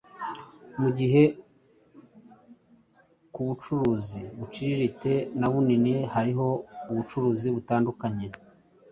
[0.81, 1.23] mugihe
[3.33, 6.47] kubucuruzi buciririte na bunini, hariho
[6.91, 8.27] ubucuruzibutandukanye